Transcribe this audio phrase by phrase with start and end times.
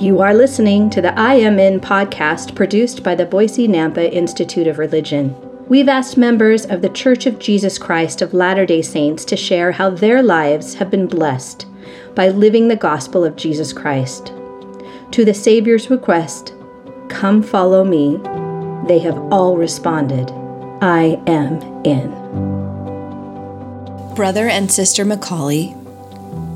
[0.00, 4.66] You are listening to the I Am In podcast produced by the Boise Nampa Institute
[4.66, 5.36] of Religion.
[5.68, 9.72] We've asked members of the Church of Jesus Christ of Latter day Saints to share
[9.72, 11.66] how their lives have been blessed
[12.14, 14.32] by living the gospel of Jesus Christ.
[15.10, 16.54] To the Savior's request,
[17.10, 18.16] Come follow me,
[18.88, 20.30] they have all responded,
[20.80, 22.10] I am in.
[24.14, 25.76] Brother and Sister McCauley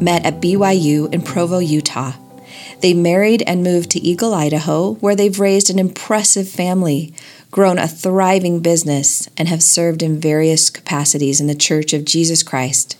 [0.00, 2.14] met at BYU in Provo, Utah.
[2.84, 7.15] They married and moved to Eagle, Idaho, where they've raised an impressive family,
[7.51, 12.42] grown a thriving business, and have served in various capacities in the Church of Jesus
[12.42, 12.98] Christ.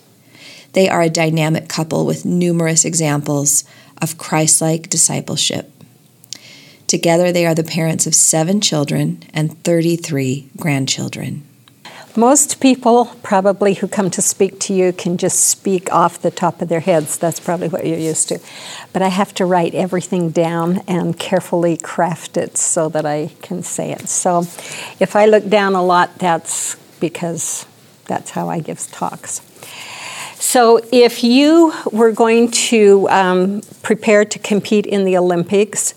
[0.73, 3.63] They are a dynamic couple with numerous examples
[4.01, 5.71] of Christ like discipleship.
[6.87, 11.44] Together, they are the parents of seven children and 33 grandchildren.
[12.17, 16.61] Most people, probably who come to speak to you, can just speak off the top
[16.61, 17.17] of their heads.
[17.17, 18.39] That's probably what you're used to.
[18.93, 23.63] But I have to write everything down and carefully craft it so that I can
[23.63, 24.07] say it.
[24.07, 24.39] So
[24.97, 27.65] if I look down a lot, that's because
[28.05, 29.41] that's how I give talks.
[30.39, 35.95] So, if you were going to um, prepare to compete in the Olympics,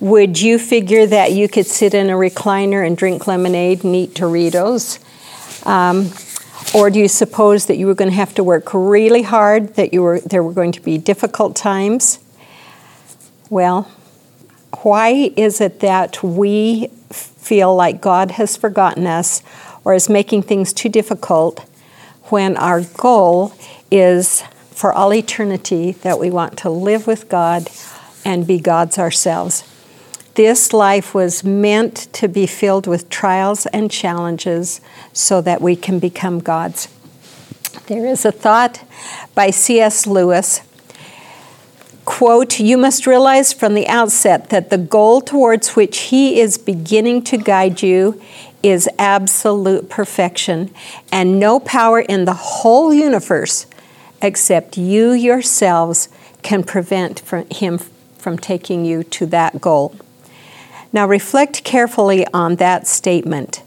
[0.00, 4.12] would you figure that you could sit in a recliner and drink lemonade and eat
[4.14, 4.98] Doritos?
[5.66, 6.10] Um,
[6.74, 9.92] or do you suppose that you were going to have to work really hard, that
[9.92, 12.18] you were, there were going to be difficult times?
[13.50, 13.82] Well,
[14.82, 19.42] why is it that we feel like God has forgotten us
[19.84, 21.60] or is making things too difficult
[22.24, 23.52] when our goal
[23.90, 27.68] is for all eternity that we want to live with God
[28.24, 29.64] and be God's ourselves?
[30.36, 34.82] This life was meant to be filled with trials and challenges
[35.14, 36.88] so that we can become God's.
[37.86, 38.84] There is a thought
[39.34, 40.06] by C.S.
[40.06, 40.60] Lewis
[42.04, 47.22] quote you must realize from the outset that the goal towards which he is beginning
[47.22, 48.20] to guide you
[48.62, 50.70] is absolute perfection
[51.10, 53.66] and no power in the whole universe
[54.20, 56.08] except you yourselves
[56.42, 57.20] can prevent
[57.52, 57.78] him
[58.18, 59.96] from taking you to that goal
[60.96, 63.62] now, reflect carefully on that statement.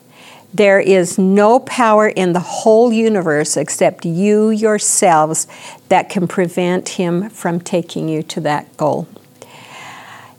[0.51, 5.45] There is no power in the whole universe except you yourselves
[5.89, 9.07] that can prevent him from taking you to that goal.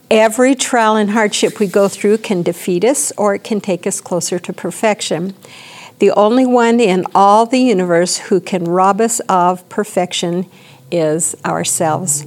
[0.09, 4.01] Every trial and hardship we go through can defeat us or it can take us
[4.01, 5.33] closer to perfection.
[5.99, 10.45] The only one in all the universe who can rob us of perfection
[10.91, 12.25] is ourselves.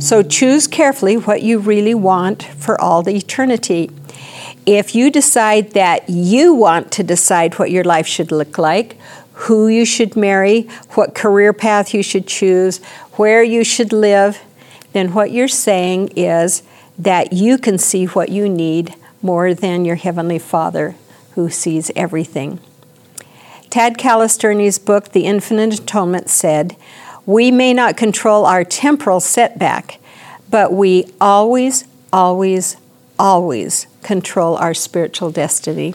[0.00, 3.90] So choose carefully what you really want for all the eternity.
[4.64, 8.96] If you decide that you want to decide what your life should look like,
[9.34, 10.62] who you should marry,
[10.92, 12.78] what career path you should choose,
[13.12, 14.40] where you should live,
[14.94, 16.62] then what you're saying is
[16.98, 20.96] that you can see what you need more than your Heavenly Father
[21.34, 22.58] who sees everything.
[23.68, 26.74] Tad Callister's book, The Infinite Atonement, said,
[27.26, 29.98] we may not control our temporal setback,
[30.48, 32.76] but we always, always,
[33.18, 35.94] always control our spiritual destiny.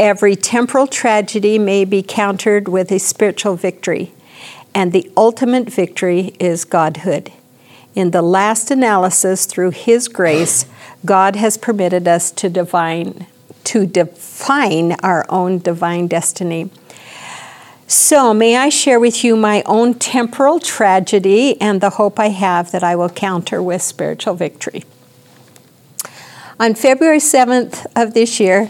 [0.00, 4.12] Every temporal tragedy may be countered with a spiritual victory,
[4.74, 7.32] and the ultimate victory is Godhood.
[7.94, 10.66] In the last analysis, through His grace,
[11.04, 13.26] God has permitted us to divine
[13.64, 16.70] to define our own divine destiny.
[17.90, 22.70] So, may I share with you my own temporal tragedy and the hope I have
[22.72, 24.84] that I will counter with spiritual victory.
[26.60, 28.68] On February 7th of this year,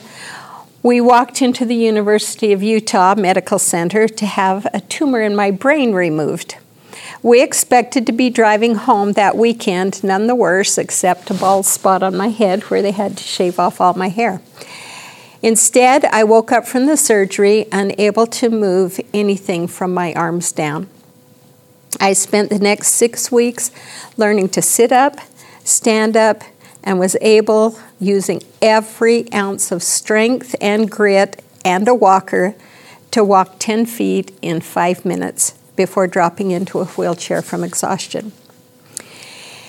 [0.85, 5.51] we walked into the University of Utah Medical Center to have a tumor in my
[5.51, 6.55] brain removed.
[7.21, 12.05] We expected to be driving home that weekend, none the worse, except a bald spot
[12.05, 14.41] on my head where they had to shave off all my hair.
[15.43, 20.89] Instead, I woke up from the surgery unable to move anything from my arms down.
[22.01, 23.71] I spent the next six weeks
[24.17, 25.19] learning to sit up,
[25.65, 26.43] stand up,
[26.83, 32.55] and was able, using every ounce of strength and grit and a walker,
[33.11, 38.33] to walk 10 feet in five minutes before dropping into a wheelchair from exhaustion.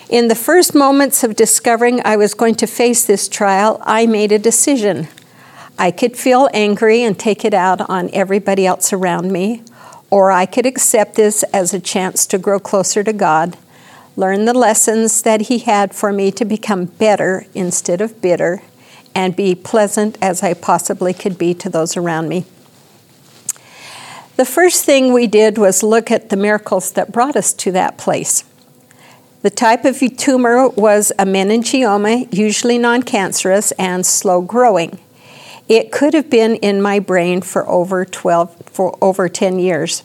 [0.10, 4.32] In the first moments of discovering I was going to face this trial, I made
[4.32, 5.08] a decision.
[5.82, 9.64] I could feel angry and take it out on everybody else around me,
[10.10, 13.58] or I could accept this as a chance to grow closer to God,
[14.18, 18.62] learn the lessons that He had for me to become better instead of bitter,
[19.16, 22.44] and be pleasant as I possibly could be to those around me.
[24.36, 27.98] The first thing we did was look at the miracles that brought us to that
[27.98, 28.44] place.
[29.44, 35.00] The type of tumor was a meningioma, usually non cancerous and slow growing.
[35.70, 40.04] It could have been in my brain for over 12 for over 10 years.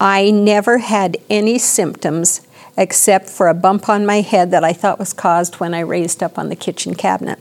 [0.00, 2.46] I never had any symptoms
[2.76, 6.22] except for a bump on my head that I thought was caused when I raised
[6.22, 7.40] up on the kitchen cabinet.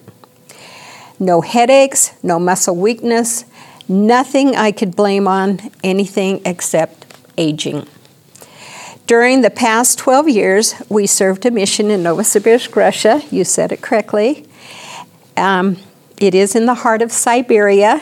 [1.19, 3.45] No headaches, no muscle weakness,
[3.87, 7.05] nothing I could blame on anything except
[7.37, 7.87] aging.
[9.05, 13.21] During the past 12 years, we served a mission in Novosibirsk, Russia.
[13.29, 14.45] You said it correctly.
[15.37, 15.77] Um,
[16.19, 18.01] it is in the heart of Siberia.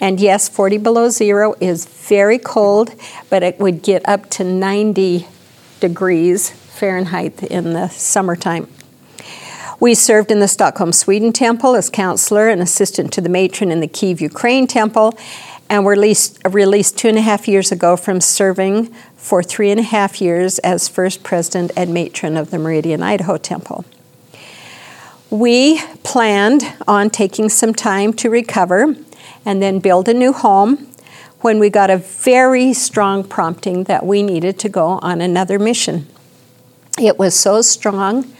[0.00, 2.94] And yes, 40 below zero is very cold,
[3.30, 5.26] but it would get up to 90
[5.80, 8.68] degrees Fahrenheit in the summertime.
[9.80, 13.80] We served in the Stockholm, Sweden temple as counselor and assistant to the matron in
[13.80, 15.16] the Kiev, Ukraine temple,
[15.68, 19.78] and were released, released two and a half years ago from serving for three and
[19.78, 23.84] a half years as first president and matron of the Meridian, Idaho temple.
[25.30, 28.96] We planned on taking some time to recover
[29.44, 30.88] and then build a new home
[31.40, 36.06] when we got a very strong prompting that we needed to go on another mission.
[36.98, 38.32] It was so strong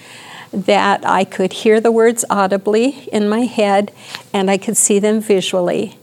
[0.50, 3.92] that I could hear the words audibly in my head
[4.32, 5.98] and I could see them visually.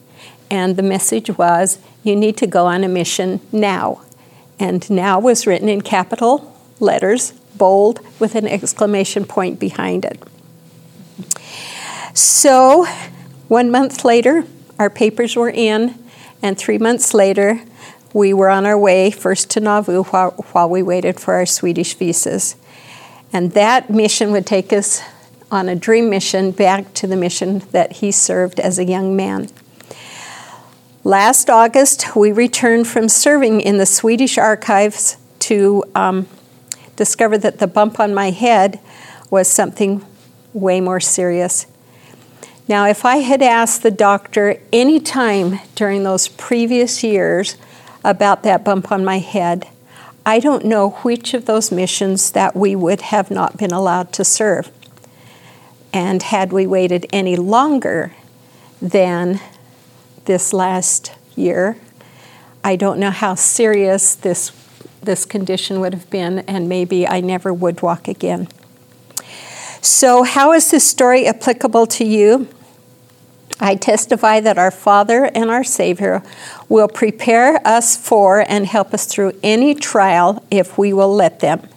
[0.52, 4.04] And the message was, you need to go on a mission now.
[4.60, 10.22] And now was written in capital letters, bold, with an exclamation point behind it.
[12.16, 12.86] So,
[13.50, 14.46] one month later,
[14.80, 16.02] our papers were in,
[16.42, 17.60] and three months later,
[18.14, 21.94] we were on our way first to Nauvoo while, while we waited for our Swedish
[21.96, 22.56] visas.
[23.34, 25.02] And that mission would take us
[25.52, 29.50] on a dream mission back to the mission that he served as a young man.
[31.04, 36.28] Last August, we returned from serving in the Swedish archives to um,
[36.96, 38.80] discover that the bump on my head
[39.30, 40.02] was something
[40.54, 41.68] way more serious.
[42.68, 47.58] Now, if I had asked the doctor any time during those previous years
[48.04, 49.68] about that bump on my head,
[50.26, 54.26] I don't know which of those missions that we would have not been allowed to
[54.26, 54.72] serve.
[55.94, 58.14] And had we waited any longer
[58.82, 59.40] than
[60.26, 61.78] this last year,
[62.64, 64.52] I don't know how serious this,
[65.04, 68.48] this condition would have been, and maybe I never would walk again.
[69.82, 72.48] So, how is this story applicable to you?
[73.60, 76.22] I testify that our Father and our Savior
[76.68, 81.68] will prepare us for and help us through any trial if we will let them.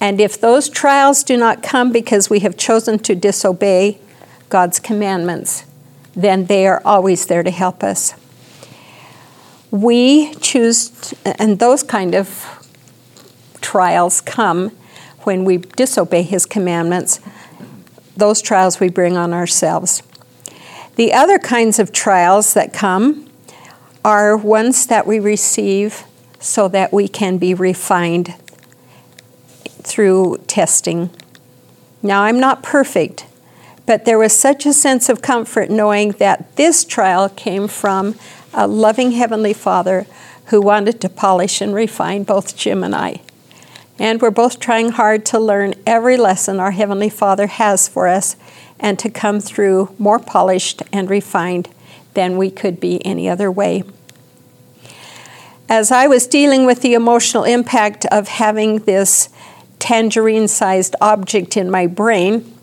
[0.00, 3.98] And if those trials do not come because we have chosen to disobey
[4.48, 5.64] God's commandments,
[6.14, 8.14] then they are always there to help us.
[9.70, 12.68] We choose, and those kind of
[13.60, 14.72] trials come
[15.22, 17.20] when we disobey His commandments.
[18.16, 20.02] Those trials we bring on ourselves.
[20.96, 23.30] The other kinds of trials that come
[24.04, 26.04] are ones that we receive
[26.38, 28.34] so that we can be refined
[29.82, 31.10] through testing.
[32.02, 33.26] Now, I'm not perfect,
[33.86, 38.14] but there was such a sense of comfort knowing that this trial came from
[38.54, 40.06] a loving Heavenly Father
[40.46, 43.20] who wanted to polish and refine both Jim and I.
[44.00, 48.34] And we're both trying hard to learn every lesson our Heavenly Father has for us
[48.80, 51.68] and to come through more polished and refined
[52.14, 53.84] than we could be any other way.
[55.68, 59.28] As I was dealing with the emotional impact of having this
[59.78, 62.56] tangerine sized object in my brain,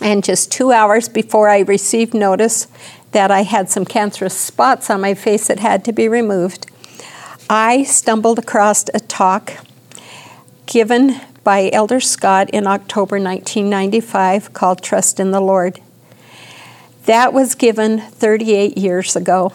[0.00, 2.68] and just two hours before I received notice
[3.10, 6.70] that I had some cancerous spots on my face that had to be removed,
[7.50, 9.54] I stumbled across a talk
[10.66, 15.80] given by Elder Scott in October 1995 called Trust in the Lord.
[17.06, 19.52] That was given 38 years ago,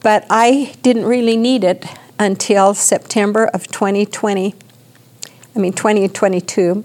[0.00, 1.84] but I didn't really need it
[2.18, 4.54] until September of 2020.
[5.54, 6.84] I mean, 2022.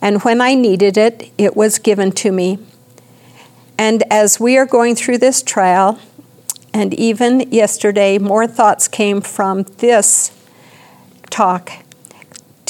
[0.00, 2.58] And when I needed it, it was given to me.
[3.78, 5.98] And as we are going through this trial,
[6.72, 10.32] and even yesterday, more thoughts came from this
[11.28, 11.72] talk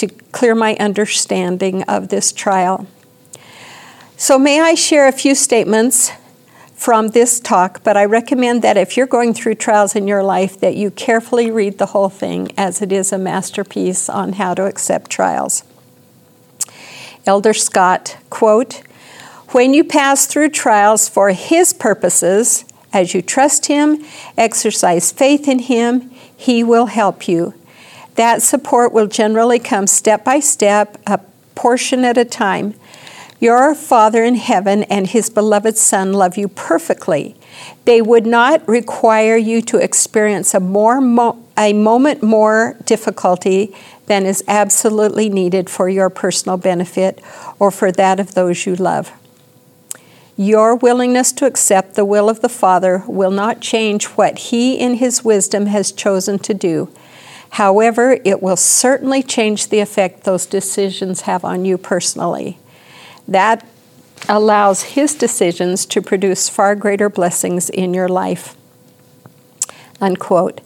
[0.00, 2.86] to clear my understanding of this trial.
[4.16, 6.12] So, may I share a few statements
[6.74, 10.58] from this talk, but I recommend that if you're going through trials in your life
[10.60, 14.64] that you carefully read the whole thing as it is a masterpiece on how to
[14.64, 15.62] accept trials.
[17.26, 18.82] Elder Scott, quote,
[19.48, 24.04] when you pass through trials for his purposes, as you trust him,
[24.38, 27.52] exercise faith in him, he will help you
[28.20, 31.20] That support will generally come step by step, a
[31.54, 32.74] portion at a time.
[33.40, 37.34] Your Father in heaven and His beloved Son love you perfectly.
[37.86, 43.74] They would not require you to experience a, more mo- a moment more difficulty
[44.04, 47.22] than is absolutely needed for your personal benefit
[47.58, 49.12] or for that of those you love.
[50.36, 54.96] Your willingness to accept the will of the Father will not change what He, in
[54.96, 56.90] His wisdom, has chosen to do.
[57.50, 62.58] However, it will certainly change the effect those decisions have on you personally.
[63.26, 63.66] That
[64.28, 68.56] allows His decisions to produce far greater blessings in your life.
[70.00, 70.60] Unquote.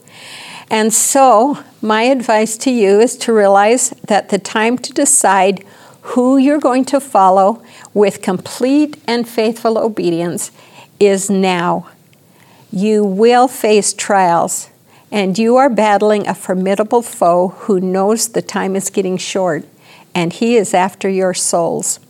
[0.69, 5.63] And so, my advice to you is to realize that the time to decide
[6.01, 7.63] who you're going to follow
[7.93, 10.51] with complete and faithful obedience
[10.99, 11.89] is now.
[12.71, 14.69] You will face trials,
[15.15, 19.63] and you are battling a formidable foe who knows the time is getting short,
[20.13, 22.01] and he is after your souls.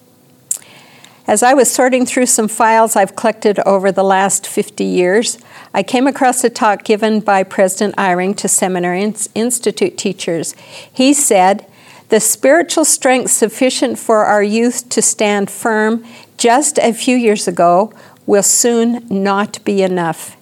[1.27, 5.37] As I was sorting through some files I've collected over the last 50 years,
[5.71, 10.55] I came across a talk given by President Eyring to Seminary Institute teachers.
[10.91, 11.67] He said,
[12.09, 16.03] The spiritual strength sufficient for our youth to stand firm
[16.37, 17.93] just a few years ago
[18.25, 20.35] will soon not be enough.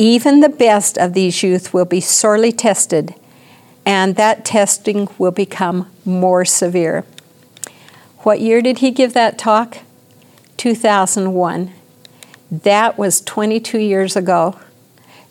[0.00, 3.14] Even the best of these youth will be sorely tested,
[3.84, 7.04] and that testing will become more severe.
[8.20, 9.80] What year did he give that talk?
[10.56, 11.70] 2001.
[12.50, 14.58] That was 22 years ago.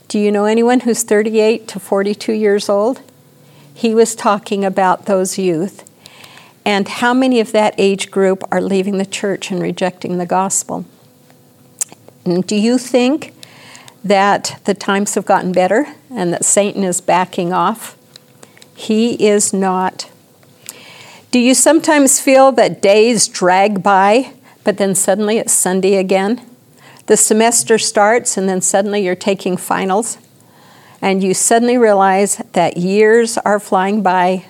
[0.08, 3.02] Do you know anyone who's 38 to 42 years old?
[3.74, 5.90] He was talking about those youth
[6.64, 10.86] and how many of that age group are leaving the church and rejecting the gospel.
[12.24, 13.34] And do you think
[14.04, 17.98] that the times have gotten better and that Satan is backing off?
[18.76, 20.10] He is not.
[21.32, 26.46] Do you sometimes feel that days drag by but then suddenly it's Sunday again.
[27.08, 30.18] The semester starts, and then suddenly you're taking finals,
[31.02, 34.46] and you suddenly realize that years are flying by,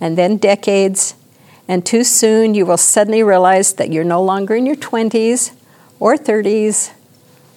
[0.00, 1.14] and then decades,
[1.66, 5.52] and too soon you will suddenly realize that you're no longer in your 20s
[6.00, 6.92] or 30s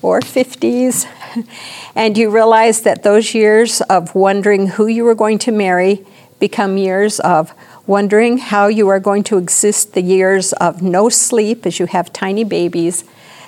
[0.02, 1.08] or 50s,
[1.96, 6.06] and you realize that those years of wondering who you were going to marry
[6.40, 7.54] become years of
[7.88, 12.14] wondering how you are going to exist the years of no sleep as you have
[12.14, 13.04] tiny babies,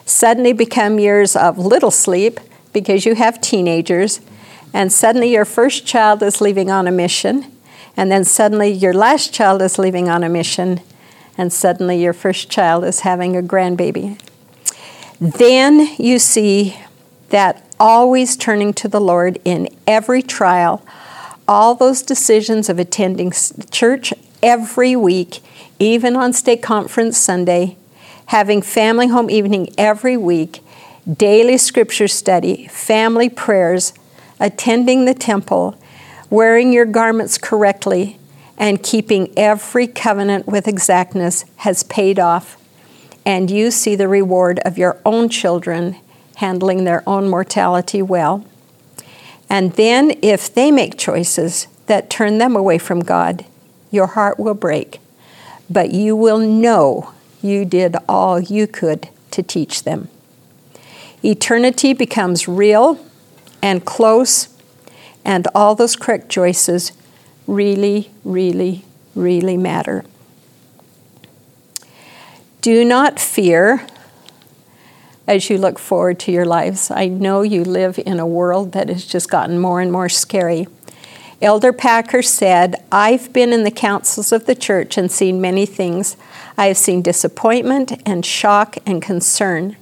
[0.06, 2.40] suddenly become years of little sleep
[2.74, 4.20] because you have teenagers,
[4.74, 7.46] and suddenly your first child is leaving on a mission,
[7.96, 10.82] and then suddenly your last child is leaving on a mission,
[11.38, 14.20] and suddenly your first child is having a grandbaby.
[15.22, 16.76] Then you see
[17.30, 20.86] that always turning to the Lord in every trial
[21.48, 23.32] all those decisions of attending
[23.72, 25.40] church every week,
[25.80, 27.78] even on state conference Sunday,
[28.28, 30.62] having family home evening every week,
[31.12, 33.94] daily scripture study, family prayers,
[34.40, 35.78] attending the temple,
[36.30, 38.18] wearing your garments correctly,
[38.58, 42.58] and keeping every covenant with exactness has paid off,
[43.26, 45.98] and you see the reward of your own children
[46.44, 48.44] handling their own mortality well.
[49.50, 53.46] And then, if they make choices that turn them away from God,
[53.92, 55.00] your heart will break.
[55.70, 60.10] But you will know you did all you could to teach them.
[61.24, 63.00] Eternity becomes real
[63.62, 64.50] and close,
[65.24, 66.92] and all those correct choices
[67.48, 68.84] really, really,
[69.16, 70.04] really matter.
[72.60, 73.88] Do not fear
[75.28, 76.92] as you look forward to your lives.
[76.92, 80.68] I know you live in a world that has just gotten more and more scary.
[81.42, 86.18] Elder Packer said, I've been in the councils of the church and seen many things.
[86.58, 89.76] I have seen disappointment and shock and concern.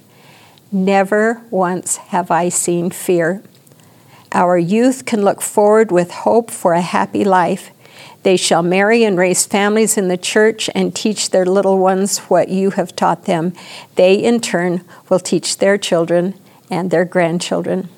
[0.70, 3.42] Never once have I seen fear.
[4.32, 7.70] Our youth can look forward with hope for a happy life.
[8.22, 12.48] They shall marry and raise families in the church and teach their little ones what
[12.48, 13.52] you have taught them.
[13.96, 16.34] They, in turn, will teach their children
[16.70, 17.88] and their grandchildren.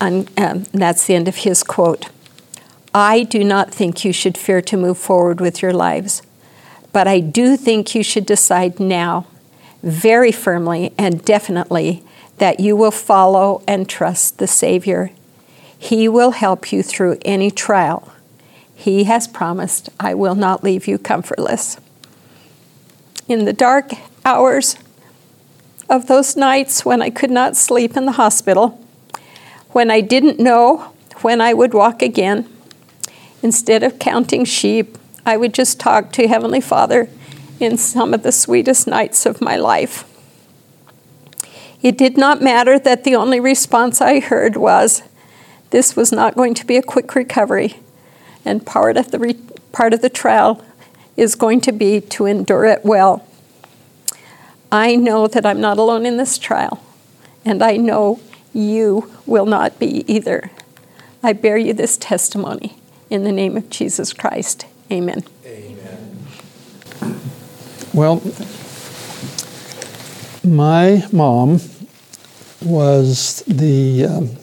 [0.00, 2.10] And um, that's the end of his quote.
[2.94, 6.22] I do not think you should fear to move forward with your lives,
[6.92, 9.26] but I do think you should decide now,
[9.82, 12.02] very firmly and definitely,
[12.38, 15.10] that you will follow and trust the Savior
[15.78, 18.12] he will help you through any trial.
[18.74, 21.78] He has promised, I will not leave you comfortless.
[23.28, 23.92] In the dark
[24.24, 24.76] hours
[25.88, 28.82] of those nights when I could not sleep in the hospital,
[29.70, 30.92] when I didn't know
[31.22, 32.48] when I would walk again,
[33.46, 37.08] Instead of counting sheep, I would just talk to Heavenly Father
[37.60, 40.04] in some of the sweetest nights of my life.
[41.82, 45.02] It did not matter that the only response I heard was,
[45.70, 47.76] This was not going to be a quick recovery,
[48.44, 49.40] and part of the, re-
[49.72, 50.64] part of the trial
[51.16, 53.26] is going to be to endure it well.
[54.70, 56.82] I know that I'm not alone in this trial,
[57.44, 58.20] and I know
[58.52, 60.50] you will not be either.
[61.22, 62.78] I bear you this testimony
[63.10, 64.66] in the name of Jesus Christ.
[64.90, 65.24] Amen.
[65.44, 66.26] Amen.
[67.92, 68.22] Well,
[70.44, 71.60] my mom
[72.62, 74.36] was the um,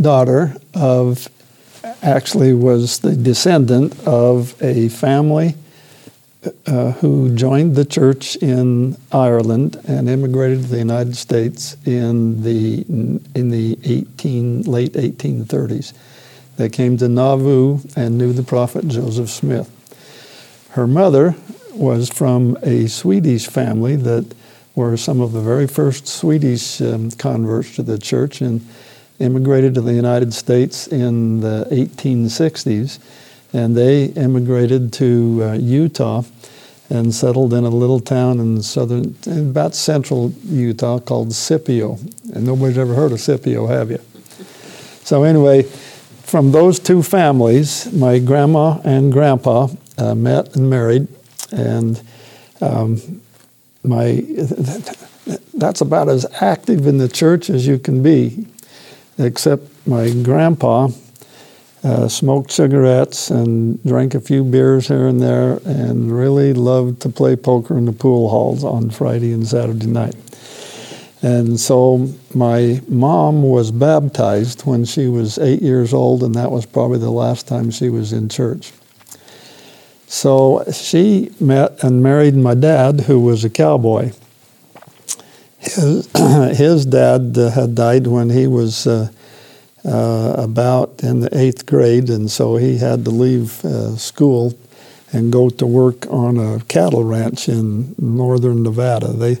[0.00, 1.28] daughter of,
[2.02, 5.54] actually, was the descendant of a family
[6.66, 12.82] uh, who joined the church in Ireland and immigrated to the United States in the
[13.34, 15.92] in the 18 late 1830s.
[16.56, 19.70] They came to Nauvoo and knew the prophet Joseph Smith.
[20.70, 21.34] Her mother
[21.72, 24.34] was from a Swedish family that
[24.74, 28.66] were some of the very first Swedish um, converts to the church and
[29.18, 32.98] immigrated to the United States in the 1860s.
[33.52, 36.22] And they immigrated to uh, Utah
[36.90, 41.98] and settled in a little town in southern, about central Utah called Scipio.
[42.34, 44.00] And nobody's ever heard of Scipio, have you?
[45.04, 49.68] So, anyway, from those two families, my grandma and grandpa
[49.98, 51.06] uh, met and married.
[51.52, 52.02] And
[52.60, 53.20] um,
[53.84, 54.24] my
[55.54, 58.46] that's about as active in the church as you can be,
[59.18, 60.88] except my grandpa
[61.84, 67.08] uh, smoked cigarettes and drank a few beers here and there, and really loved to
[67.08, 70.16] play poker in the pool halls on Friday and Saturday night.
[71.20, 76.66] And so my mom was baptized when she was eight years old, and that was
[76.66, 78.72] probably the last time she was in church.
[80.06, 84.12] So she met and married my dad, who was a cowboy.
[85.74, 86.08] His,
[86.58, 89.10] his dad uh, had died when he was uh,
[89.84, 93.50] uh, about in the eighth grade, and so he had to leave
[93.98, 94.54] school
[95.12, 99.08] and go to work on a cattle ranch in northern Nevada.
[99.08, 99.38] They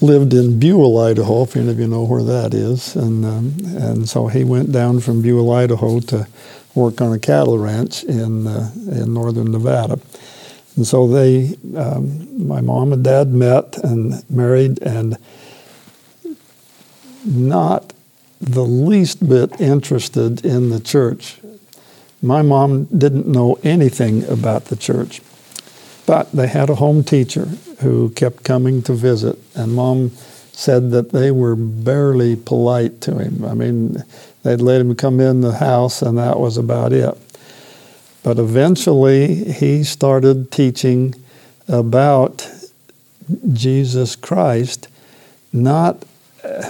[0.00, 4.08] lived in Buhl, Idaho, if any of you know where that is, and um, and
[4.08, 6.26] so he went down from Buhl, Idaho, to
[6.74, 9.98] work on a cattle ranch in uh, in northern Nevada.
[10.76, 15.16] And so they, um, my mom and dad met and married, and
[17.24, 17.92] not
[18.40, 21.38] the least bit interested in the church.
[22.20, 25.20] My mom didn't know anything about the church,
[26.06, 27.46] but they had a home teacher
[27.80, 30.10] who kept coming to visit, and mom
[30.52, 33.44] said that they were barely polite to him.
[33.44, 34.02] I mean,
[34.42, 37.16] they'd let him come in the house, and that was about it.
[38.24, 41.14] But eventually, he started teaching
[41.68, 42.50] about
[43.52, 44.88] Jesus Christ,
[45.52, 46.04] not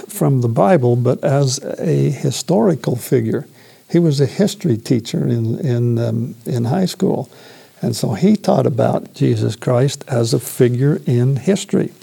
[0.07, 3.47] from the Bible, but as a historical figure.
[3.89, 7.29] He was a history teacher in, in, um, in high school.
[7.81, 11.93] And so he taught about Jesus Christ as a figure in history.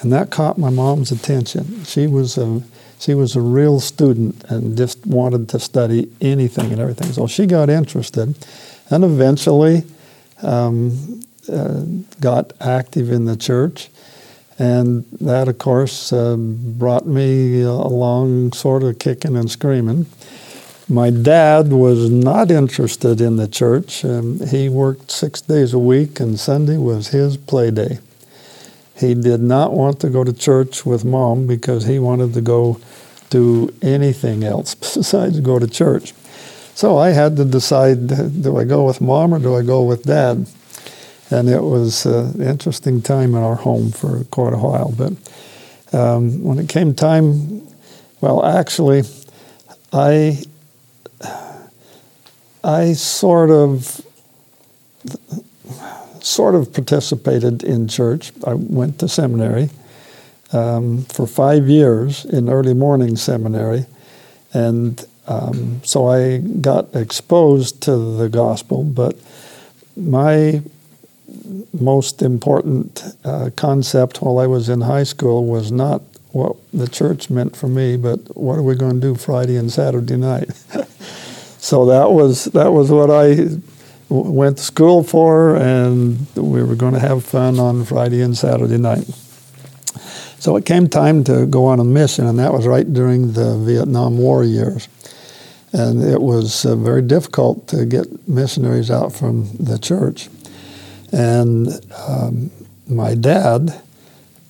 [0.00, 1.84] And that caught my mom's attention.
[1.84, 2.62] She was a,
[2.98, 7.12] she was a real student and just wanted to study anything and everything.
[7.12, 8.34] So she got interested
[8.90, 9.84] and eventually
[10.42, 11.82] um, uh,
[12.20, 13.88] got active in the church
[14.60, 20.04] and that, of course, uh, brought me along sort of kicking and screaming.
[20.86, 24.04] My dad was not interested in the church.
[24.04, 28.00] Um, he worked six days a week, and Sunday was his play day.
[28.98, 32.78] He did not want to go to church with mom because he wanted to go
[33.30, 36.12] do anything else besides go to church.
[36.74, 40.04] So I had to decide do I go with mom or do I go with
[40.04, 40.46] dad?
[41.30, 44.92] and it was an interesting time in our home for quite a while.
[44.96, 45.12] But
[45.96, 47.66] um, when it came time,
[48.20, 49.04] well, actually,
[49.92, 50.42] I
[52.62, 54.04] I sort of
[56.20, 58.32] sort of participated in church.
[58.46, 59.70] I went to seminary
[60.52, 63.86] um, for five years in early morning seminary,
[64.52, 68.82] and um, so I got exposed to the gospel.
[68.82, 69.16] But
[69.96, 70.60] my
[71.72, 77.30] most important uh, concept while I was in high school was not what the church
[77.30, 80.52] meant for me, but what are we going to do Friday and Saturday night?
[81.58, 83.60] so that was that was what I
[84.08, 88.78] went to school for, and we were going to have fun on Friday and Saturday
[88.78, 89.08] night.
[90.40, 93.56] So it came time to go on a mission, and that was right during the
[93.58, 94.88] Vietnam War years.
[95.72, 100.28] And it was uh, very difficult to get missionaries out from the church.
[101.12, 101.68] And
[102.08, 102.50] um,
[102.88, 103.80] my dad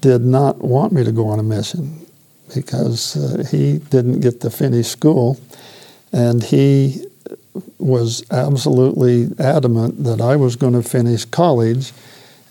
[0.00, 2.06] did not want me to go on a mission
[2.54, 5.38] because uh, he didn't get to finish school,
[6.12, 7.04] and he
[7.78, 11.92] was absolutely adamant that I was going to finish college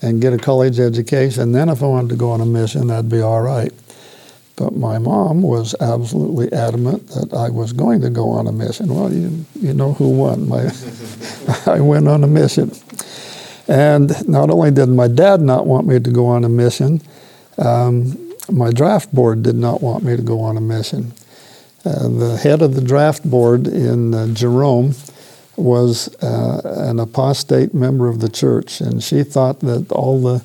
[0.01, 1.51] and get a college education.
[1.51, 3.73] Then, if I wanted to go on a mission, that'd be all right.
[4.60, 8.93] But my mom was absolutely adamant that I was going to go on a mission.
[8.93, 10.50] Well, you, you know who won.
[10.50, 10.69] My,
[11.65, 12.74] I went on a mission.
[13.69, 17.00] And not only did my dad not want me to go on a mission,
[17.58, 21.13] um, my draft board did not want me to go on a mission.
[21.86, 24.93] Uh, the head of the draft board in uh, Jerome
[25.56, 30.43] was uh, an apostate member of the church, and she thought that all the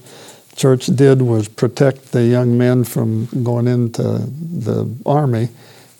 [0.56, 5.48] church did was protect the young men from going into the army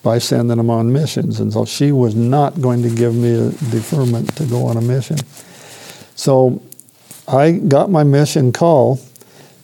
[0.02, 1.40] by sending them on missions.
[1.40, 4.80] And so she was not going to give me a deferment to go on a
[4.80, 5.16] mission.
[6.14, 6.62] So
[7.26, 9.00] I got my mission call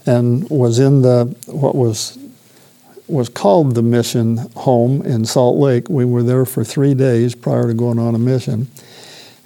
[0.06, 2.18] and was in the what was
[3.06, 5.88] was called the mission home in Salt Lake.
[5.88, 8.68] We were there for three days prior to going on a mission.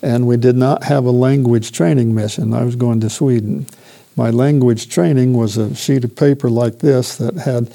[0.02, 2.52] And we did not have a language training mission.
[2.52, 3.66] I was going to Sweden
[4.16, 7.72] my language training was a sheet of paper like this that had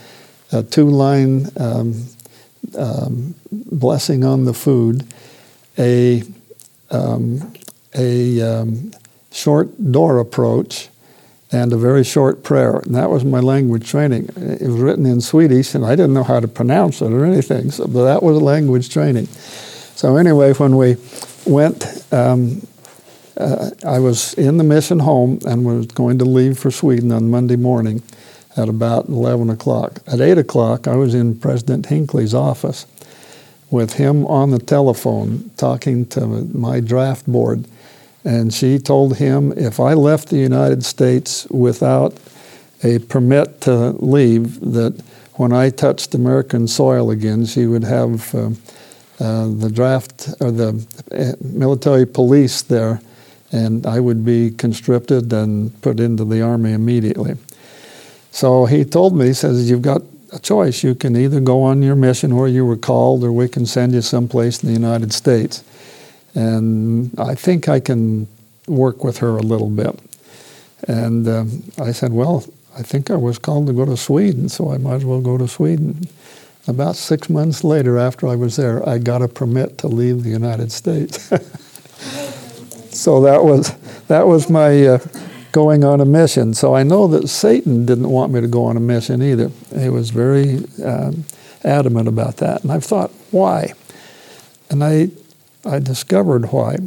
[0.52, 2.06] a two line um,
[2.78, 5.06] um, blessing on the food,
[5.78, 6.24] a,
[6.92, 7.54] um,
[7.96, 8.92] a um,
[9.32, 10.90] short door approach,
[11.52, 12.78] and a very short prayer.
[12.78, 14.30] And that was my language training.
[14.36, 17.72] It was written in Swedish, and I didn't know how to pronounce it or anything,
[17.72, 19.26] so, but that was language training.
[19.96, 20.98] So, anyway, when we
[21.46, 22.62] went um,
[23.40, 27.32] uh, I was in the mission home and was going to leave for Sweden on
[27.32, 28.04] Monday morning
[28.58, 30.00] at about 11 o'clock.
[30.08, 32.86] At 8 o'clock, I was in President Hinckley's office
[33.72, 37.66] with him on the telephone talking to my draft board.
[38.26, 42.18] And she told him if I left the United States without
[42.84, 45.02] a permit to leave, that
[45.36, 48.50] when I touched American soil again, she would have uh,
[49.20, 53.00] uh, the draft or the uh, military police there
[53.52, 57.36] and I would be conscripted and put into the army immediately.
[58.32, 60.84] So he told me, he says, You've got a choice.
[60.84, 63.94] You can either go on your mission where you were called, or we can send
[63.94, 65.64] you someplace in the United States.
[66.36, 68.28] And I think I can
[68.68, 70.00] work with her a little bit.
[70.88, 72.46] And um, I said, Well,
[72.78, 75.38] I think I was called to go to Sweden, so I might as well go
[75.38, 76.08] to Sweden.
[76.68, 80.30] About six months later, after I was there, I got a permit to leave the
[80.30, 81.32] United States.
[83.00, 83.72] so that was
[84.08, 85.00] that was my uh,
[85.54, 86.54] going on a mission.
[86.54, 89.52] So I know that Satan didn't want me to go on a mission either.
[89.78, 91.24] He was very um,
[91.64, 93.74] adamant about that, and I've thought why,
[94.70, 95.12] and I
[95.66, 96.78] I discovered why.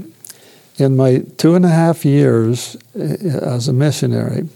[0.78, 4.48] In my two and a half years uh, as a missionary,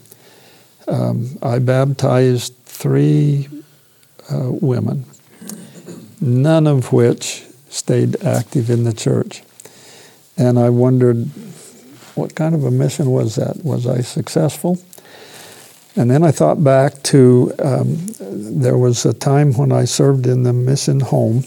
[0.89, 3.49] um, I baptized three
[4.31, 5.05] uh, women,
[6.21, 9.43] none of which stayed active in the church.
[10.37, 11.31] And I wondered,
[12.17, 13.63] what kind of a mission was that?
[13.63, 14.79] Was I successful?
[15.95, 20.43] And then I thought back to um, there was a time when I served in
[20.43, 21.45] the mission home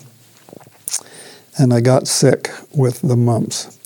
[1.58, 3.78] and I got sick with the mumps.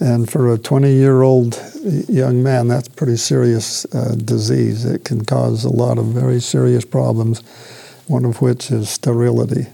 [0.00, 1.60] And for a 20 year old
[2.08, 4.84] young man, that's pretty serious uh, disease.
[4.84, 7.40] It can cause a lot of very serious problems,
[8.06, 9.66] one of which is sterility.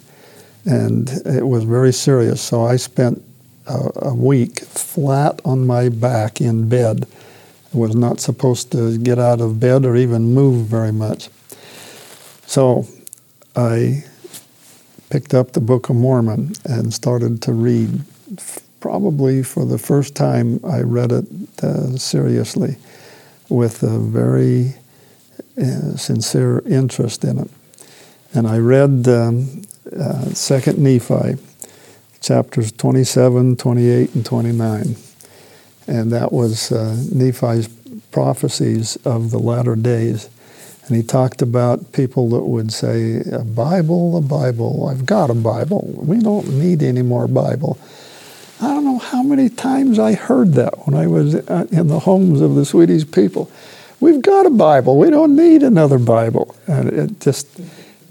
[0.66, 2.42] And it was very serious.
[2.42, 3.22] So I spent
[3.70, 7.06] a, a week flat on my back in bed.
[7.72, 11.28] I was not supposed to get out of bed or even move very much.
[12.46, 12.86] So
[13.54, 14.04] I
[15.08, 18.02] picked up the Book of Mormon and started to read.
[18.80, 21.26] Probably for the first time, I read it
[21.62, 22.76] uh, seriously
[23.50, 24.74] with a very
[25.60, 27.50] uh, sincere interest in it.
[28.32, 29.62] And I read um,
[29.94, 31.36] uh, Second Nephi,
[32.20, 34.96] chapters 27, 28, and 29.
[35.86, 37.68] And that was uh, Nephi's
[38.12, 40.28] prophecies of the latter days.
[40.86, 45.34] And he talked about people that would say, A Bible, a Bible, I've got a
[45.34, 45.92] Bible.
[45.96, 47.78] We don't need any more Bible.
[48.60, 52.00] I don't know how many times I heard that when I was uh, in the
[52.00, 53.50] homes of the Swedish people.
[54.00, 54.98] We've got a Bible.
[54.98, 56.54] We don't need another Bible.
[56.66, 57.46] And it just,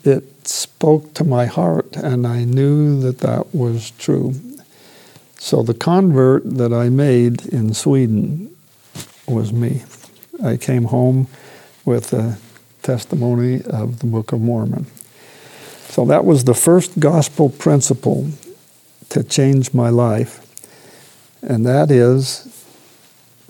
[0.10, 4.34] it spoke to my heart, and I knew that that was true.
[5.38, 8.54] So the convert that I made in Sweden
[9.28, 9.84] was me.
[10.44, 11.28] I came home
[11.86, 12.38] with a
[12.82, 14.88] testimony of the Book of Mormon.
[15.88, 18.30] So that was the first gospel principle
[19.10, 20.46] to change my life,
[21.42, 22.59] and that is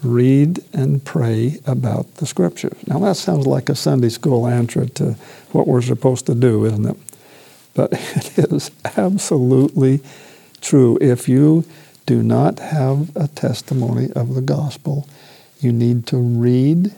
[0.04, 2.76] read and pray about the scriptures.
[2.88, 5.14] Now, that sounds like a Sunday school answer to
[5.52, 6.98] what we're supposed to do, isn't it?
[7.74, 7.94] But
[8.38, 10.02] it is absolutely
[10.62, 10.98] true.
[11.02, 11.66] If you
[12.06, 15.08] do not have a testimony of the gospel,
[15.60, 16.94] you need to read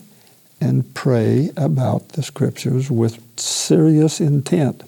[0.60, 4.84] and pray about the scriptures with serious intent,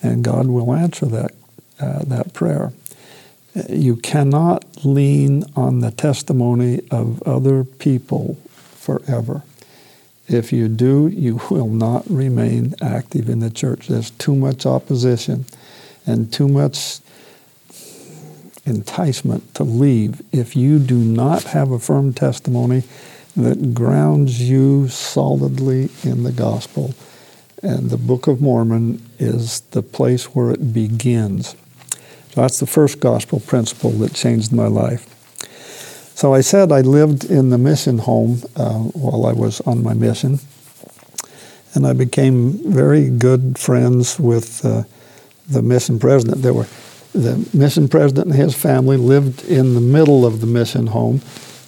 [0.00, 1.32] and God will answer that,
[1.80, 2.72] uh, that prayer.
[3.68, 9.42] You cannot lean on the testimony of other people forever.
[10.26, 13.86] If you do, you will not remain active in the church.
[13.88, 15.44] There's too much opposition
[16.06, 16.98] and too much
[18.66, 22.82] enticement to leave if you do not have a firm testimony
[23.36, 26.94] that grounds you solidly in the gospel.
[27.62, 31.56] And the Book of Mormon is the place where it begins.
[32.34, 35.06] So that's the first gospel principle that changed my life.
[36.16, 39.94] So I said I lived in the mission home uh, while I was on my
[39.94, 40.40] mission,
[41.74, 44.82] and I became very good friends with uh,
[45.48, 46.42] the mission president.
[46.42, 46.66] There were
[47.12, 51.20] the mission president and his family lived in the middle of the mission home.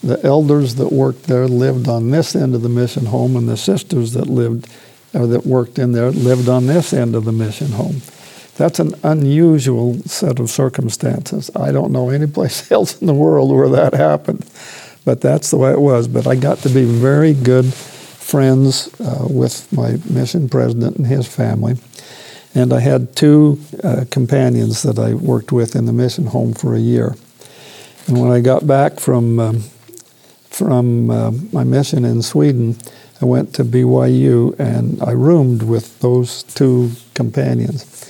[0.03, 3.57] The elders that worked there lived on this end of the mission home, and the
[3.57, 4.69] sisters that lived
[5.15, 8.03] or that worked in there lived on this end of the mission home.
[8.57, 11.51] That's an unusual set of circumstances.
[11.55, 14.47] I don't know any place else in the world where that happened,
[15.05, 16.09] but that's the way it was.
[16.09, 21.29] But I got to be very good friends uh, with my mission president and his
[21.29, 21.77] family.
[22.55, 26.75] And I had two uh, companions that I worked with in the mission home for
[26.75, 27.15] a year.
[28.07, 29.61] And when I got back from, um,
[30.49, 32.79] from uh, my mission in Sweden,
[33.21, 38.07] I went to BYU and I roomed with those two companions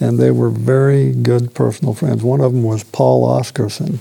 [0.00, 2.22] and they were very good personal friends.
[2.22, 4.00] One of them was Paul Oscarson.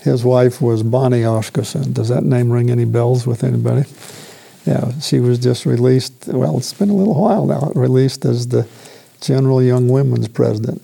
[0.00, 1.92] His wife was Bonnie Oscarson.
[1.92, 3.88] Does that name ring any bells with anybody?
[4.66, 6.28] Yeah, she was just released.
[6.28, 7.72] Well, it's been a little while now.
[7.74, 8.66] Released as the
[9.20, 10.82] General Young Women's President.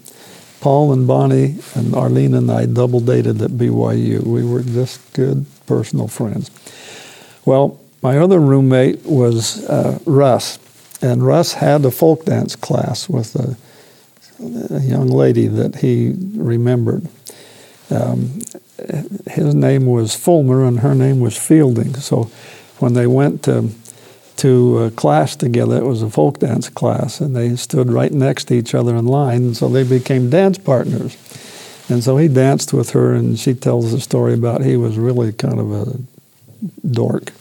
[0.60, 4.22] Paul and Bonnie and Arlene and I double dated at BYU.
[4.22, 6.50] We were just good personal friends.
[7.44, 10.58] Well, my other roommate was uh, Russ,
[11.02, 13.56] and Russ had a folk dance class with a
[14.38, 17.06] a young lady that he remembered.
[17.90, 18.40] Um,
[19.28, 21.94] his name was Fulmer and her name was Fielding.
[21.94, 22.30] So
[22.78, 23.70] when they went to
[24.36, 28.54] to class together, it was a folk dance class, and they stood right next to
[28.54, 31.16] each other in line, and so they became dance partners.
[31.88, 35.32] And so he danced with her, and she tells the story about he was really
[35.32, 35.98] kind of a
[36.86, 37.32] dork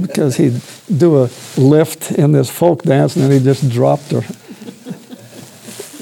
[0.00, 0.60] because he'd
[0.94, 4.22] do a lift in this folk dance, and then he just dropped her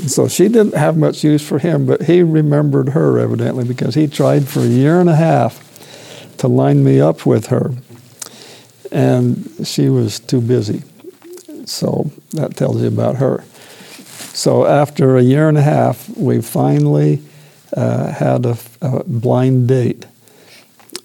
[0.07, 4.07] so she didn't have much use for him, but he remembered her evidently because he
[4.07, 5.67] tried for a year and a half
[6.39, 7.73] to line me up with her.
[8.91, 10.83] And she was too busy.
[11.67, 13.45] So that tells you about her.
[14.33, 17.23] So after a year and a half, we finally
[17.77, 20.07] uh, had a, a blind date.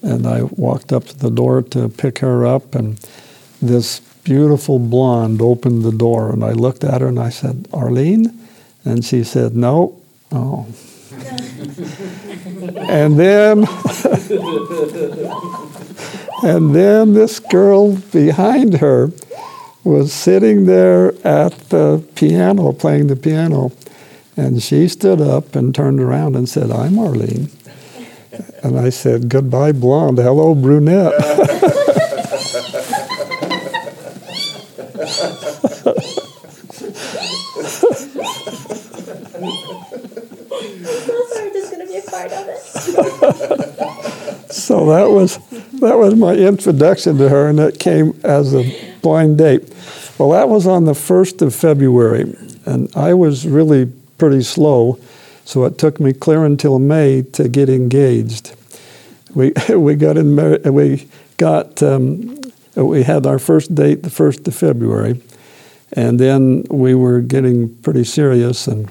[0.02, 2.98] And I walked up to the door to pick her up, and
[3.60, 6.32] this beautiful blonde opened the door.
[6.32, 8.45] And I looked at her and I said, Arlene?
[8.86, 10.00] And she said, No.
[10.32, 10.66] Oh.
[12.88, 13.58] and then
[16.42, 19.10] and then this girl behind her
[19.84, 23.70] was sitting there at the piano playing the piano
[24.36, 27.48] and she stood up and turned around and said i'm arlene
[28.64, 31.14] and i said goodbye blonde hello brunette
[44.66, 45.38] so that was
[45.78, 48.64] that was my introduction to her, and it came as a
[49.00, 49.62] blind date.
[50.18, 53.86] Well, that was on the first of February, and I was really
[54.18, 54.98] pretty slow,
[55.44, 58.56] so it took me clear until May to get engaged.
[59.36, 60.34] We we got in
[60.74, 62.40] we got um,
[62.74, 65.22] we had our first date the first of February,
[65.92, 68.90] and then we were getting pretty serious and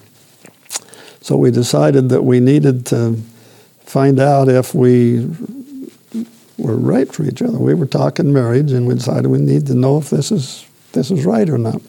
[1.20, 3.20] so we decided that we needed to
[3.84, 5.28] find out if we
[6.58, 7.58] were right for each other.
[7.58, 11.12] We were talking marriage, and we decided we need to know if this is this
[11.12, 11.82] is right or not.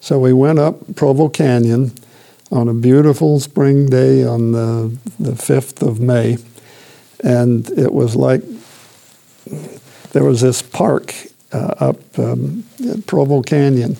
[0.00, 1.92] So we went up Provo Canyon
[2.50, 6.38] on a beautiful spring day on the the fifth of May,
[7.22, 8.42] and it was like
[10.12, 11.14] there was this park
[11.52, 12.64] uh, up um,
[13.06, 13.96] Provo Canyon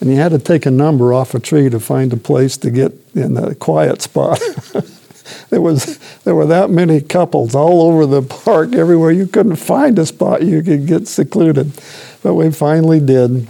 [0.00, 2.70] and you had to take a number off a tree to find a place to
[2.70, 4.40] get in a quiet spot.
[5.50, 9.10] there was there were that many couples all over the park, everywhere.
[9.10, 11.72] You couldn't find a spot you could get secluded,
[12.22, 13.48] but we finally did.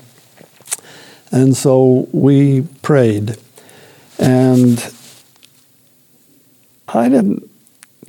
[1.30, 3.36] And so we prayed,
[4.18, 4.92] and
[6.88, 7.50] I didn't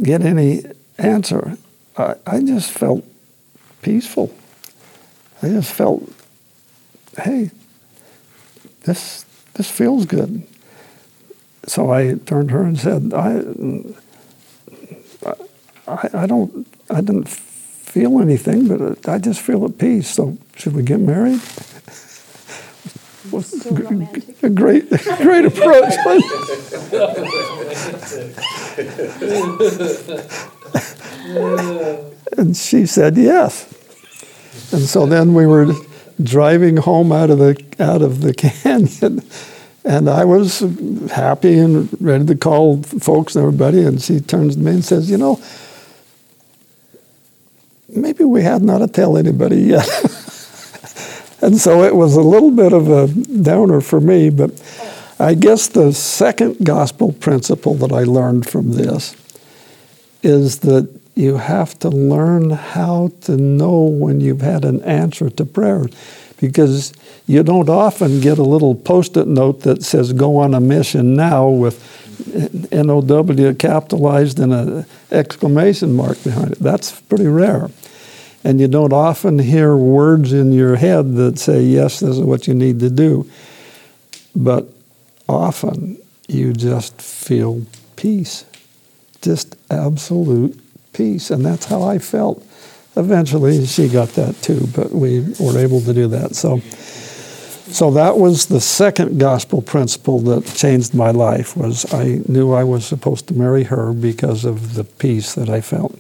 [0.01, 0.63] get any
[0.97, 1.57] answer.
[1.97, 3.03] I, I just felt
[3.81, 4.33] peaceful.
[5.41, 6.03] I just felt,
[7.17, 7.51] hey,
[8.83, 9.25] this
[9.55, 10.43] this feels good.
[11.69, 13.43] So I turned to her and said, I,
[15.87, 20.09] I, I don't, I didn't feel anything, but I just feel at peace.
[20.09, 21.41] So should we get married?
[23.31, 23.69] was so
[24.41, 25.93] a great, great approach.
[32.35, 33.65] and she said yes.
[34.73, 35.73] And so then we were
[36.23, 39.21] driving home out of the out of the canyon,
[39.83, 40.59] and I was
[41.11, 43.83] happy and ready to call folks and everybody.
[43.83, 45.39] And she turns to me and says, "You know,
[47.87, 49.87] maybe we had not to tell anybody yet."
[51.41, 54.51] and so it was a little bit of a downer for me, but
[55.19, 59.15] I guess the second gospel principle that I learned from this
[60.23, 65.45] is that you have to learn how to know when you've had an answer to
[65.45, 65.87] prayer
[66.39, 66.93] because
[67.27, 71.15] you don't often get a little post it note that says go on a mission
[71.15, 71.85] now with
[72.71, 76.59] NOW capitalized and an exclamation mark behind it.
[76.59, 77.69] That's pretty rare.
[78.43, 82.47] And you don't often hear words in your head that say, yes, this is what
[82.47, 83.29] you need to do.
[84.35, 84.67] But
[85.27, 85.97] often
[86.27, 88.45] you just feel peace,
[89.21, 90.59] just absolute
[90.93, 91.31] peace.
[91.31, 92.45] And that's how I felt.
[92.95, 96.35] Eventually, she got that too, but we were able to do that.
[96.35, 96.59] So,
[97.71, 101.55] so that was the second gospel principle that changed my life.
[101.55, 105.61] Was I knew I was supposed to marry her because of the peace that I
[105.61, 105.97] felt.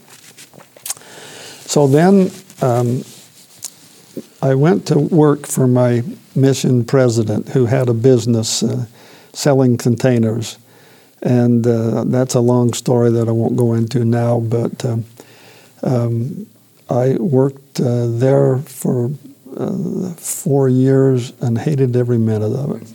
[1.69, 3.03] So then um,
[4.41, 6.03] I went to work for my
[6.35, 8.85] mission president, who had a business uh,
[9.33, 10.57] selling containers.
[11.21, 15.05] And uh, that's a long story that I won't go into now, but um,
[15.83, 16.47] um,
[16.89, 19.11] I worked uh, there for
[19.55, 22.87] uh, four years and hated every minute of it.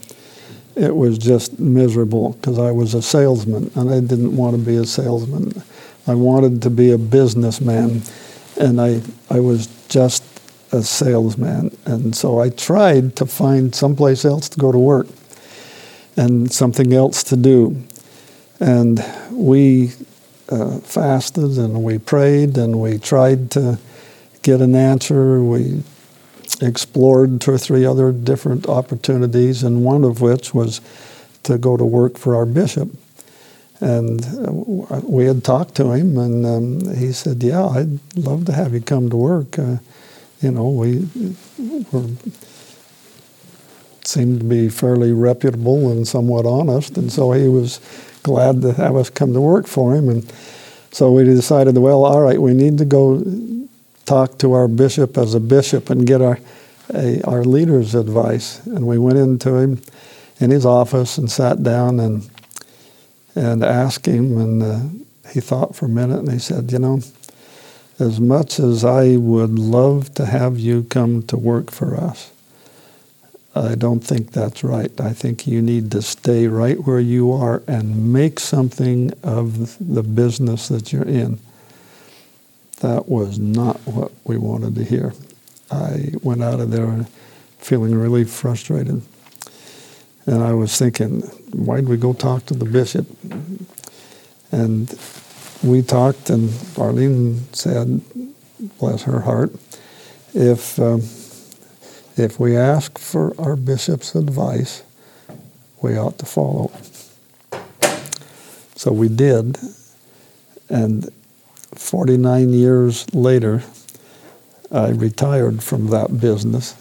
[0.75, 4.75] It was just miserable because I was a salesman and I didn't want to be
[4.75, 5.63] a salesman.
[6.07, 8.01] I wanted to be a businessman
[8.59, 10.23] and I, I was just
[10.73, 11.75] a salesman.
[11.85, 15.07] And so I tried to find someplace else to go to work
[16.17, 17.81] and something else to do.
[18.59, 19.93] And we
[20.49, 23.79] uh, fasted and we prayed and we tried to
[24.41, 25.43] get an answer.
[25.43, 25.83] We
[26.61, 30.81] explored two or three other different opportunities, and one of which was
[31.43, 32.89] to go to work for our bishop.
[33.79, 38.53] And uh, we had talked to him, and um, he said, "Yeah, I'd love to
[38.53, 39.77] have you come to work." Uh,
[40.41, 41.09] you know, we
[41.91, 42.09] were
[44.03, 47.79] seemed to be fairly reputable and somewhat honest, and so he was
[48.25, 50.09] glad to have us come to work for him.
[50.09, 50.33] And
[50.91, 53.23] so we decided, well, all right, we need to go
[54.05, 56.39] talk to our bishop as a bishop and get our
[56.93, 58.65] a, our leader's advice.
[58.65, 59.81] And we went into him
[60.39, 62.29] in his office and sat down and
[63.35, 64.37] and asked him.
[64.37, 64.79] And uh,
[65.31, 66.99] he thought for a minute, and he said, you know.
[67.97, 72.29] As much as I would love to have you come to work for us,
[73.57, 74.91] I don't think that's right.
[74.99, 80.03] I think you need to stay right where you are and make something of the
[80.03, 81.39] business that you're in.
[82.81, 85.13] That was not what we wanted to hear.
[85.71, 87.05] I went out of there
[87.57, 89.01] feeling really frustrated.
[90.25, 91.21] And I was thinking,
[91.53, 93.07] why'd we go talk to the bishop?
[94.51, 94.93] And
[95.63, 98.01] we talked, and Arlene said,
[98.79, 99.53] bless her heart,
[100.33, 100.77] if.
[100.77, 101.03] Um,
[102.17, 104.83] if we ask for our bishop's advice,
[105.81, 106.71] we ought to follow.
[108.75, 109.57] So we did,
[110.69, 111.09] and
[111.75, 113.63] 49 years later,
[114.71, 116.75] I retired from that business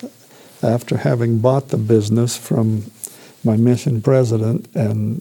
[0.62, 2.91] after having bought the business from
[3.45, 5.20] my mission president and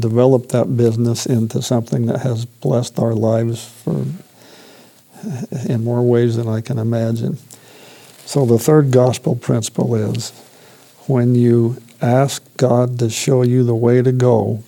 [0.00, 4.04] developed that business into something that has blessed our lives for
[5.68, 7.38] in more ways than I can imagine.
[8.30, 10.30] So the third gospel principle is
[11.08, 14.62] when you ask God to show you the way to go,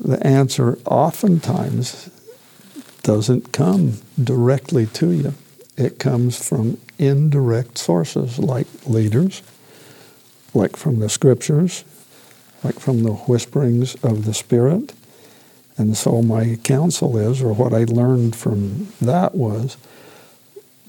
[0.00, 2.10] the answer oftentimes
[3.04, 5.34] doesn't come directly to you.
[5.76, 9.40] It comes from indirect sources like leaders,
[10.52, 11.84] like from the scriptures,
[12.64, 14.92] like from the whisperings of the Spirit.
[15.78, 19.76] And so my counsel is, or what I learned from that was,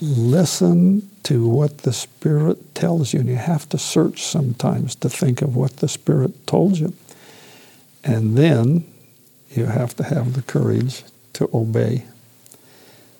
[0.02, 3.20] listen to what the Spirit tells you.
[3.20, 6.93] And you have to search sometimes to think of what the Spirit told you.
[8.04, 8.86] And then
[9.52, 12.06] you have to have the courage to obey.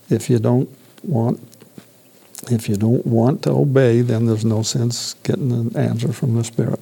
[0.10, 0.70] If you don't
[1.04, 1.40] want
[2.50, 6.44] if you don't want to obey, then there's no sense getting an answer from the
[6.44, 6.80] Spirit.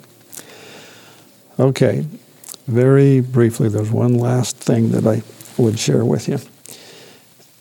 [1.60, 2.06] Okay,
[2.66, 5.22] very briefly, there's one last thing that I
[5.62, 6.40] would share with you.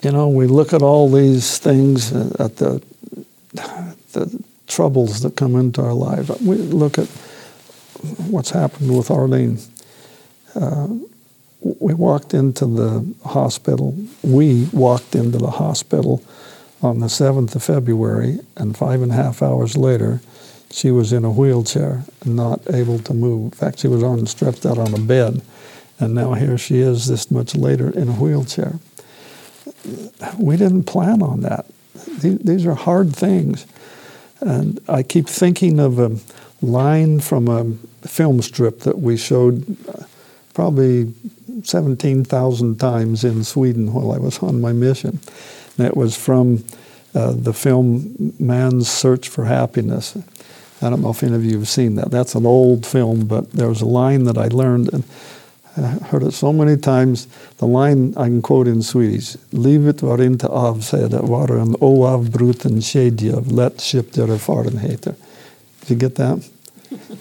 [0.03, 2.83] You know, we look at all these things, uh, at the,
[4.13, 6.31] the troubles that come into our lives.
[6.41, 7.09] We look at
[8.29, 9.59] what's happened with Arlene.
[10.55, 10.89] Uh,
[11.61, 13.97] we walked into the hospital.
[14.23, 16.23] We walked into the hospital
[16.81, 20.21] on the 7th of February, and five and a half hours later,
[20.71, 23.53] she was in a wheelchair, not able to move.
[23.53, 25.43] In fact, she was on stretched out on a bed,
[25.99, 28.79] and now here she is this much later in a wheelchair.
[30.39, 31.67] We didn't plan on that.
[32.21, 33.67] These are hard things.
[34.41, 36.17] And I keep thinking of a
[36.61, 37.65] line from a
[38.07, 40.05] film strip that we showed uh,
[40.55, 41.13] probably
[41.63, 45.21] 17,000 times in Sweden while I was on my mission.
[45.77, 46.65] And it was from
[47.15, 50.17] uh, the film Man's Search for Happiness.
[50.81, 52.11] I don't know if any of you have seen that.
[52.11, 55.05] That's an old film, but there was a line that I learned and
[55.79, 57.29] I heard it so many times.
[57.59, 62.83] The line I can quote in Swedish Livet var inte avsedd att vara en oavbruten
[62.83, 65.15] kedja av lättköpta erfarenheter.
[65.87, 66.39] Did you get that?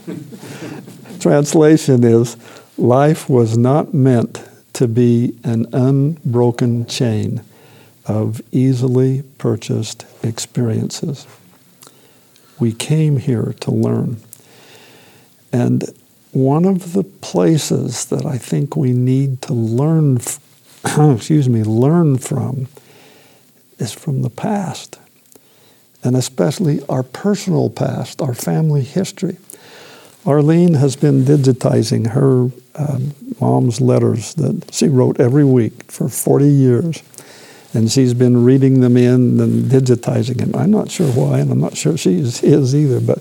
[1.20, 2.38] Translation is
[2.78, 4.44] Life was not meant
[4.74, 7.42] to be an unbroken chain
[8.06, 11.26] of easily purchased experiences.
[12.60, 14.18] We came here to learn.
[15.52, 15.86] And
[16.38, 20.18] one of the places that I think we need to learn,
[20.86, 22.68] excuse me, learn from
[23.80, 25.00] is from the past,
[26.04, 29.38] and especially our personal past, our family history.
[30.26, 36.48] Arlene has been digitizing her um, mom's letters that she wrote every week for 40
[36.48, 37.04] years
[37.74, 40.56] and she's been reading them in and digitizing them.
[40.56, 43.20] I'm not sure why, and I'm not sure she is, is either, but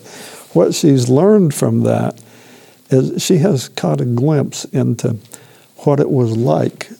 [0.53, 2.21] what she's learned from that
[2.91, 5.17] is she has caught a glimpse into
[5.79, 6.91] what it was like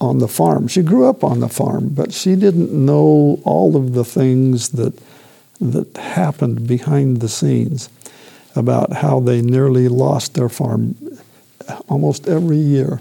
[0.00, 0.68] on the farm.
[0.68, 4.98] She grew up on the farm, but she didn't know all of the things that
[5.60, 7.88] that happened behind the scenes
[8.56, 10.96] about how they nearly lost their farm
[11.88, 13.00] almost every year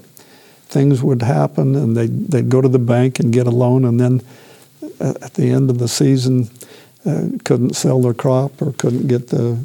[0.68, 4.00] things would happen and they'd, they'd go to the bank and get a loan and
[4.00, 4.22] then
[5.02, 6.50] uh, at the end of the season
[7.06, 9.58] uh, couldn't sell their crop or couldn't get the,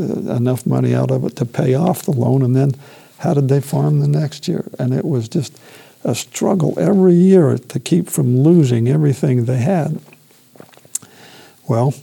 [0.00, 2.72] enough money out of it to pay off the loan and then
[3.18, 4.68] how did they farm the next year?
[4.78, 5.58] And it was just
[6.04, 10.00] a struggle every year to keep from losing everything they had.
[11.68, 11.94] Well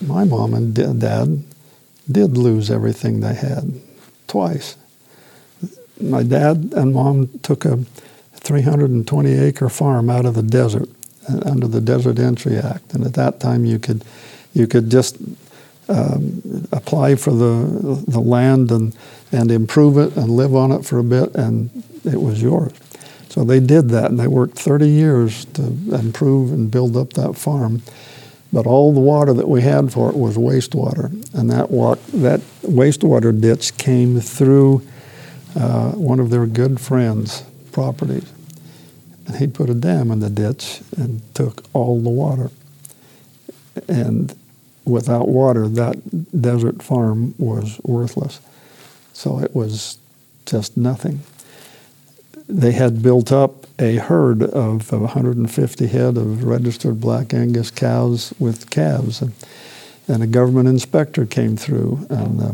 [0.00, 1.44] my mom and dad
[2.10, 3.80] did lose everything they had
[4.26, 4.76] twice.
[6.00, 7.78] My dad and mom took a
[8.34, 10.88] 320 acre farm out of the desert
[11.28, 14.04] uh, under the Desert Entry Act, and at that time you could
[14.54, 15.18] you could just
[15.88, 18.94] um, apply for the the land and
[19.32, 21.70] and improve it and live on it for a bit, and
[22.04, 22.72] it was yours.
[23.28, 25.62] So they did that, and they worked 30 years to
[25.94, 27.82] improve and build up that farm.
[28.52, 32.40] But all the water that we had for it was wastewater, and that walk, that
[32.62, 34.82] wastewater ditch came through
[35.54, 38.32] uh, one of their good friends' properties.
[39.26, 42.50] And he put a dam in the ditch and took all the water.
[43.86, 44.34] And
[44.88, 48.40] without water, that desert farm was worthless.
[49.12, 49.98] So it was
[50.46, 51.20] just nothing.
[52.48, 58.70] They had built up a herd of 150 head of registered black Angus cows with
[58.70, 59.20] calves.
[59.20, 59.32] And,
[60.08, 62.52] and a government inspector came through and uh,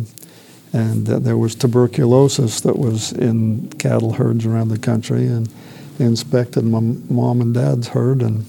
[0.74, 5.48] and uh, there was tuberculosis that was in cattle herds around the country, and
[6.00, 8.44] inspected my mom and dad's herd, and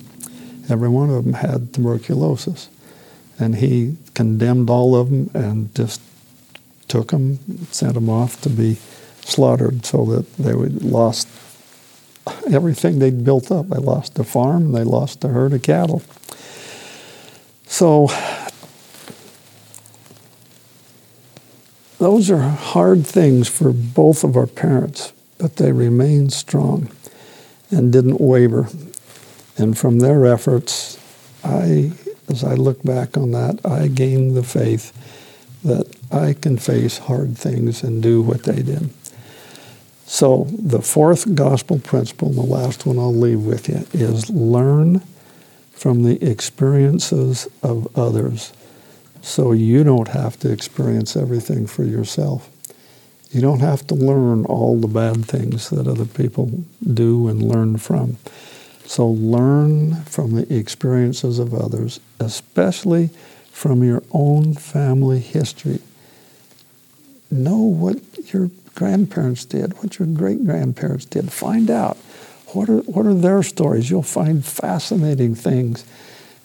[0.67, 2.67] every one of them had tuberculosis.
[3.39, 6.01] And he condemned all of them and just
[6.87, 7.39] took them,
[7.71, 8.77] sent them off to be
[9.21, 11.27] slaughtered so that they would lost
[12.49, 13.69] everything they'd built up.
[13.69, 16.01] They lost the farm, they lost the herd of cattle.
[17.67, 18.09] So
[21.97, 26.89] Those are hard things for both of our parents, but they remained strong
[27.71, 28.67] and didn't waver.
[29.57, 30.99] And from their efforts,
[31.43, 31.93] I,
[32.29, 34.93] as I look back on that, I gained the faith
[35.63, 38.89] that I can face hard things and do what they did.
[40.05, 45.01] So, the fourth gospel principle, the last one I'll leave with you, is learn
[45.71, 48.53] from the experiences of others
[49.21, 52.49] so you don't have to experience everything for yourself.
[53.31, 57.77] You don't have to learn all the bad things that other people do and learn
[57.77, 58.17] from.
[58.85, 63.09] So learn from the experiences of others, especially
[63.51, 65.79] from your own family history.
[67.31, 67.97] Know what
[68.33, 71.31] your grandparents did, what your great grandparents did.
[71.31, 71.97] Find out
[72.53, 73.89] what are, what are their stories.
[73.89, 75.83] You'll find fascinating things,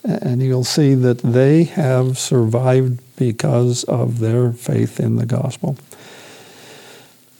[0.02, 5.76] and you'll see that they have survived because of their faith in the gospel.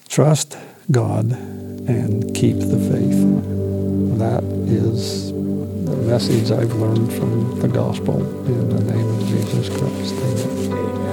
[0.09, 0.59] Trust
[0.91, 4.19] God and keep the faith.
[4.19, 10.15] That is the message I've learned from the gospel in the name of Jesus Christ.
[10.15, 11.10] Amen.